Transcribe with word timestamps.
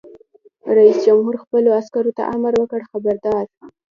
رئیس 0.77 0.97
جمهور 1.05 1.35
خپلو 1.43 1.69
عسکرو 1.79 2.11
ته 2.17 2.23
امر 2.35 2.53
وکړ؛ 2.61 2.81
خبردار! 2.91 3.45